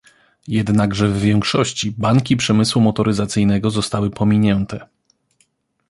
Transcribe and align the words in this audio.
Jednakże 0.47 1.07
w 1.07 1.21
większości 1.21 1.91
banki 1.91 2.37
przemysłu 2.37 2.81
motoryzacyjnego 2.81 3.69
zostały 3.69 4.09
pominięte 4.09 4.87